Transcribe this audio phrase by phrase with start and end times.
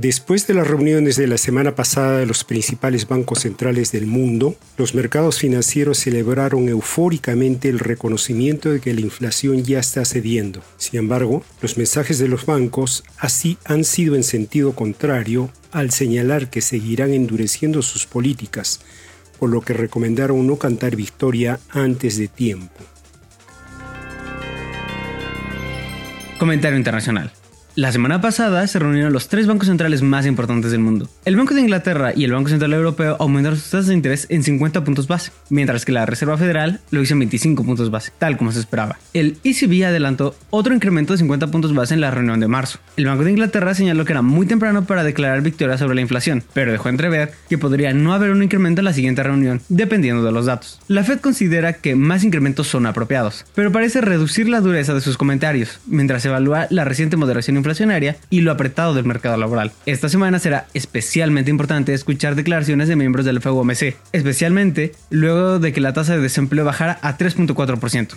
[0.00, 4.54] Después de las reuniones de la semana pasada de los principales bancos centrales del mundo,
[4.76, 10.62] los mercados financieros celebraron eufóricamente el reconocimiento de que la inflación ya está cediendo.
[10.76, 16.48] Sin embargo, los mensajes de los bancos así han sido en sentido contrario al señalar
[16.48, 18.78] que seguirán endureciendo sus políticas,
[19.40, 22.84] por lo que recomendaron no cantar victoria antes de tiempo.
[26.38, 27.32] Comentario internacional.
[27.78, 31.08] La semana pasada se reunieron los tres bancos centrales más importantes del mundo.
[31.24, 34.42] El Banco de Inglaterra y el Banco Central Europeo aumentaron sus tasas de interés en
[34.42, 38.36] 50 puntos base, mientras que la Reserva Federal lo hizo en 25 puntos base, tal
[38.36, 38.98] como se esperaba.
[39.14, 42.80] El ECB adelantó otro incremento de 50 puntos base en la reunión de marzo.
[42.96, 46.42] El Banco de Inglaterra señaló que era muy temprano para declarar victoria sobre la inflación,
[46.54, 50.32] pero dejó entrever que podría no haber un incremento en la siguiente reunión, dependiendo de
[50.32, 50.80] los datos.
[50.88, 55.16] La Fed considera que más incrementos son apropiados, pero parece reducir la dureza de sus
[55.16, 57.67] comentarios, mientras evalúa la reciente moderación inflacionaria
[58.30, 59.72] y lo apretado del mercado laboral.
[59.86, 65.80] Esta semana será especialmente importante escuchar declaraciones de miembros del FOMC, especialmente luego de que
[65.80, 68.16] la tasa de desempleo bajara a 3.4%.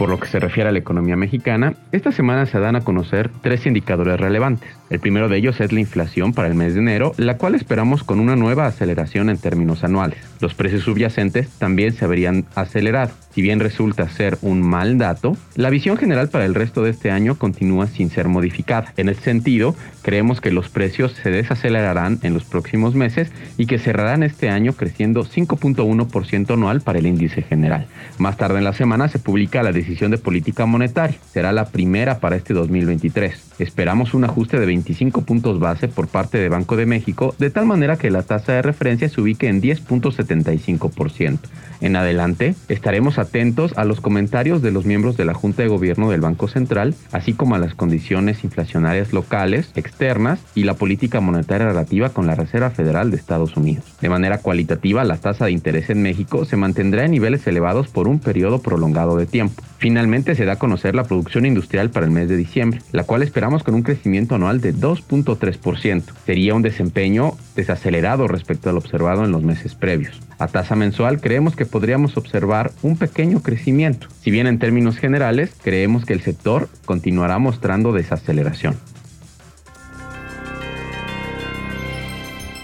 [0.00, 3.30] Por lo que se refiere a la economía mexicana, esta semana se dan a conocer
[3.42, 4.70] tres indicadores relevantes.
[4.88, 8.02] El primero de ellos es la inflación para el mes de enero, la cual esperamos
[8.02, 10.18] con una nueva aceleración en términos anuales.
[10.40, 13.10] Los precios subyacentes también se habrían acelerado.
[13.34, 17.10] Si bien resulta ser un mal dato, la visión general para el resto de este
[17.10, 18.92] año continúa sin ser modificada.
[18.96, 23.78] En ese sentido, creemos que los precios se desacelerarán en los próximos meses y que
[23.78, 27.86] cerrarán este año creciendo 5.1% anual para el índice general.
[28.18, 31.18] Más tarde en la semana se publica la decisión de política monetaria.
[31.32, 33.50] Será la primera para este 2023.
[33.58, 37.66] Esperamos un ajuste de 25 puntos base por parte de Banco de México, de tal
[37.66, 41.38] manera que la tasa de referencia se ubique en 10.75%.
[41.80, 46.10] En adelante, estaremos atentos a los comentarios de los miembros de la Junta de Gobierno
[46.10, 51.68] del Banco Central, así como a las condiciones inflacionarias locales, externas y la política monetaria
[51.68, 53.84] relativa con la Reserva Federal de Estados Unidos.
[54.00, 58.08] De manera cualitativa, la tasa de interés en México se mantendrá en niveles elevados por
[58.08, 59.62] un periodo prolongado de tiempo.
[59.80, 63.22] Finalmente se da a conocer la producción industrial para el mes de diciembre, la cual
[63.22, 66.02] esperamos con un crecimiento anual de 2.3%.
[66.26, 70.20] Sería un desempeño desacelerado respecto al observado en los meses previos.
[70.38, 75.52] A tasa mensual creemos que podríamos observar un pequeño crecimiento, si bien en términos generales
[75.62, 78.76] creemos que el sector continuará mostrando desaceleración.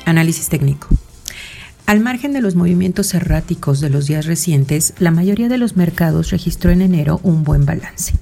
[0.04, 0.88] Análisis técnico.
[1.86, 6.30] Al margen de los movimientos erráticos de los días recientes, la mayoría de los mercados
[6.30, 8.14] registró en enero un buen balance.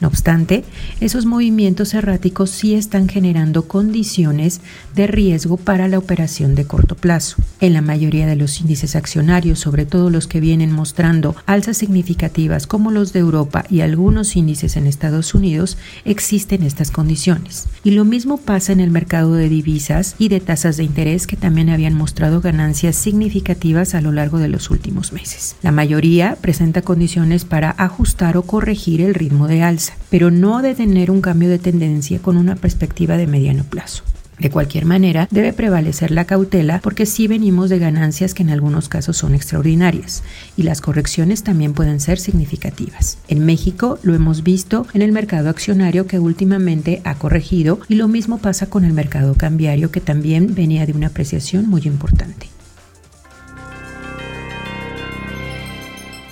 [0.00, 0.64] No obstante,
[1.00, 4.62] esos movimientos erráticos sí están generando condiciones
[4.94, 7.36] de riesgo para la operación de corto plazo.
[7.60, 12.66] En la mayoría de los índices accionarios, sobre todo los que vienen mostrando alzas significativas
[12.66, 17.66] como los de Europa y algunos índices en Estados Unidos, existen estas condiciones.
[17.84, 21.36] Y lo mismo pasa en el mercado de divisas y de tasas de interés que
[21.36, 25.56] también habían mostrado ganancias significativas a lo largo de los últimos meses.
[25.62, 30.74] La mayoría presenta condiciones para ajustar o corregir el ritmo de alza pero no de
[30.74, 34.04] tener un cambio de tendencia con una perspectiva de mediano plazo.
[34.40, 38.88] De cualquier manera, debe prevalecer la cautela porque sí venimos de ganancias que en algunos
[38.88, 40.22] casos son extraordinarias
[40.56, 43.18] y las correcciones también pueden ser significativas.
[43.28, 48.08] En México lo hemos visto en el mercado accionario que últimamente ha corregido y lo
[48.08, 52.48] mismo pasa con el mercado cambiario que también venía de una apreciación muy importante.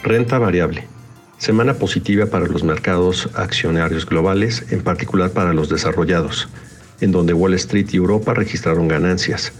[0.02, 0.97] Renta variable.
[1.38, 6.48] Semana positiva para los mercados accionarios globales, en particular para los desarrollados,
[7.00, 9.52] en donde Wall Street y Europa registraron ganancias.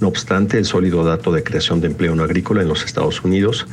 [0.00, 3.66] No obstante, el sólido dato de creación de empleo no agrícola en los Estados Unidos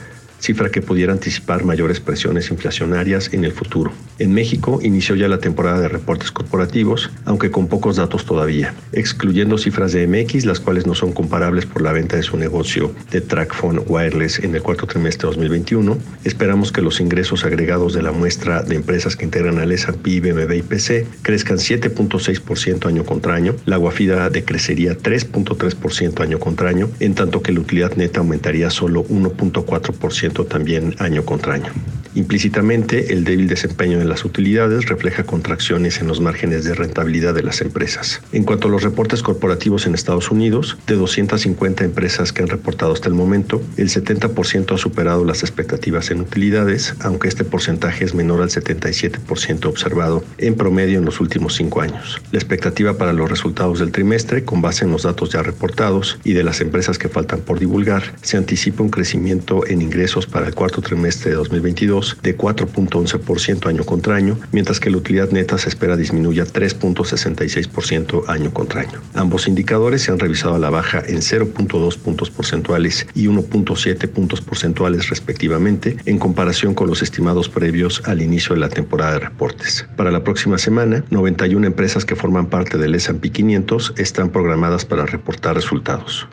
[0.43, 3.93] cifra que pudiera anticipar mayores presiones inflacionarias en el futuro.
[4.19, 9.57] En México inició ya la temporada de reportes corporativos, aunque con pocos datos todavía, excluyendo
[9.57, 13.21] cifras de MX, las cuales no son comparables por la venta de su negocio de
[13.21, 15.97] TrackPhone Wireless en el cuarto trimestre de 2021.
[16.25, 20.51] Esperamos que los ingresos agregados de la muestra de empresas que integran al S&P, BMB
[20.55, 27.15] y PC crezcan 7.6% año contra año, la guafida decrecería 3.3% año contra año, en
[27.15, 31.71] tanto que la utilidad neta aumentaría solo 1.4% también año contra año.
[32.15, 37.41] Implícitamente, el débil desempeño de las utilidades refleja contracciones en los márgenes de rentabilidad de
[37.41, 38.21] las empresas.
[38.31, 42.93] En cuanto a los reportes corporativos en Estados Unidos, de 250 empresas que han reportado
[42.93, 48.13] hasta el momento, el 70% ha superado las expectativas en utilidades, aunque este porcentaje es
[48.13, 52.21] menor al 77% observado en promedio en los últimos cinco años.
[52.31, 56.33] La expectativa para los resultados del trimestre, con base en los datos ya reportados y
[56.33, 60.53] de las empresas que faltan por divulgar, se anticipa un crecimiento en ingresos para el
[60.53, 65.69] cuarto trimestre de 2022 de 4.11% año contra año, mientras que la utilidad neta se
[65.69, 69.01] espera disminuya 3.66% año contra año.
[69.13, 74.41] Ambos indicadores se han revisado a la baja en 0.2 puntos porcentuales y 1.7 puntos
[74.41, 79.85] porcentuales respectivamente en comparación con los estimados previos al inicio de la temporada de reportes.
[79.95, 85.05] Para la próxima semana, 91 empresas que forman parte del S&P 500 están programadas para
[85.05, 86.27] reportar resultados.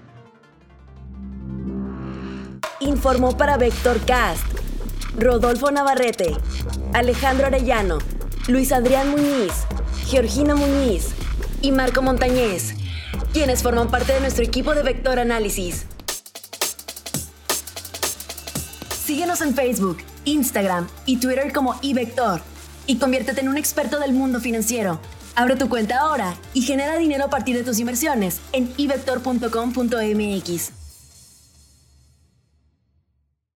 [2.81, 4.70] Informó para Vector Cast
[5.19, 6.37] Rodolfo Navarrete,
[6.93, 7.99] Alejandro Arellano,
[8.49, 9.53] Luis Adrián Muñiz,
[10.07, 11.09] Georgina Muñiz
[11.61, 12.75] y Marco Montañez,
[13.33, 15.87] quienes forman parte de nuestro equipo de Vector Análisis.
[19.05, 22.41] Síguenos en Facebook, Instagram y Twitter como iVector
[22.87, 25.01] y conviértete en un experto del mundo financiero.
[25.35, 30.80] Abre tu cuenta ahora y genera dinero a partir de tus inversiones en ivector.com.mx.